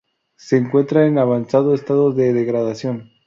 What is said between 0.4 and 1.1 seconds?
encuentra